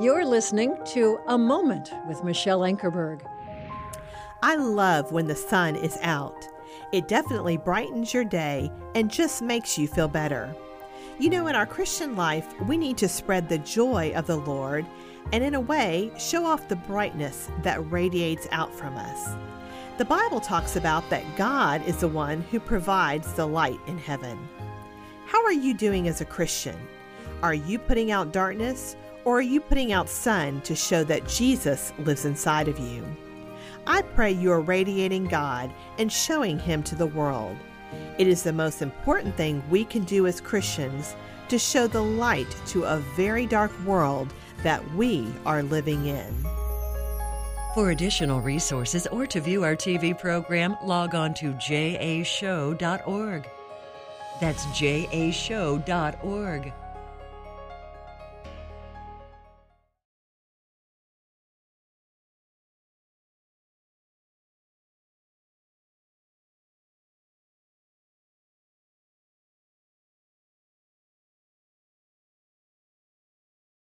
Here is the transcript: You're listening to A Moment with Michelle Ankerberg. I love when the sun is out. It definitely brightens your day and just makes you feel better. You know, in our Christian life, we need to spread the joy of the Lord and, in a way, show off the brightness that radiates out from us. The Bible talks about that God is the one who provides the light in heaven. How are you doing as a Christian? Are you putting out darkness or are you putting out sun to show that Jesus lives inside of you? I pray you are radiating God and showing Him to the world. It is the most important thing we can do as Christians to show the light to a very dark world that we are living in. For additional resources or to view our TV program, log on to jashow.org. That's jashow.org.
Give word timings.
You're 0.00 0.24
listening 0.24 0.76
to 0.86 1.20
A 1.28 1.38
Moment 1.38 1.92
with 2.08 2.24
Michelle 2.24 2.62
Ankerberg. 2.62 3.20
I 4.42 4.56
love 4.56 5.12
when 5.12 5.28
the 5.28 5.36
sun 5.36 5.76
is 5.76 5.96
out. 6.02 6.48
It 6.90 7.06
definitely 7.06 7.58
brightens 7.58 8.12
your 8.12 8.24
day 8.24 8.72
and 8.96 9.08
just 9.08 9.40
makes 9.40 9.78
you 9.78 9.86
feel 9.86 10.08
better. 10.08 10.52
You 11.20 11.30
know, 11.30 11.46
in 11.46 11.54
our 11.54 11.64
Christian 11.64 12.16
life, 12.16 12.60
we 12.62 12.76
need 12.76 12.96
to 12.98 13.08
spread 13.08 13.48
the 13.48 13.58
joy 13.58 14.12
of 14.16 14.26
the 14.26 14.38
Lord 14.38 14.84
and, 15.32 15.44
in 15.44 15.54
a 15.54 15.60
way, 15.60 16.10
show 16.18 16.44
off 16.44 16.66
the 16.66 16.74
brightness 16.74 17.48
that 17.62 17.88
radiates 17.92 18.48
out 18.50 18.74
from 18.74 18.96
us. 18.96 19.36
The 19.98 20.04
Bible 20.04 20.40
talks 20.40 20.74
about 20.74 21.08
that 21.10 21.36
God 21.36 21.86
is 21.86 21.98
the 21.98 22.08
one 22.08 22.42
who 22.50 22.58
provides 22.58 23.32
the 23.34 23.46
light 23.46 23.78
in 23.86 23.98
heaven. 23.98 24.48
How 25.26 25.44
are 25.44 25.52
you 25.52 25.72
doing 25.72 26.08
as 26.08 26.20
a 26.20 26.24
Christian? 26.24 26.76
Are 27.44 27.54
you 27.54 27.78
putting 27.78 28.10
out 28.10 28.32
darkness 28.32 28.96
or 29.24 29.38
are 29.38 29.42
you 29.42 29.60
putting 29.60 29.92
out 29.92 30.08
sun 30.08 30.60
to 30.62 30.74
show 30.74 31.04
that 31.04 31.28
Jesus 31.28 31.92
lives 31.98 32.24
inside 32.24 32.68
of 32.68 32.78
you? 32.78 33.04
I 33.86 34.02
pray 34.02 34.32
you 34.32 34.50
are 34.52 34.60
radiating 34.60 35.26
God 35.26 35.72
and 35.98 36.10
showing 36.10 36.58
Him 36.58 36.82
to 36.84 36.94
the 36.94 37.06
world. 37.06 37.56
It 38.18 38.26
is 38.26 38.42
the 38.42 38.52
most 38.52 38.82
important 38.82 39.36
thing 39.36 39.62
we 39.70 39.84
can 39.84 40.04
do 40.04 40.26
as 40.26 40.40
Christians 40.40 41.14
to 41.48 41.58
show 41.58 41.86
the 41.86 42.02
light 42.02 42.56
to 42.68 42.84
a 42.84 42.98
very 43.16 43.46
dark 43.46 43.72
world 43.84 44.32
that 44.62 44.82
we 44.94 45.32
are 45.44 45.62
living 45.62 46.06
in. 46.06 46.34
For 47.74 47.90
additional 47.90 48.40
resources 48.40 49.06
or 49.08 49.26
to 49.26 49.40
view 49.40 49.64
our 49.64 49.76
TV 49.76 50.18
program, 50.18 50.76
log 50.82 51.14
on 51.14 51.34
to 51.34 51.52
jashow.org. 51.54 53.48
That's 54.40 54.66
jashow.org. 54.66 55.82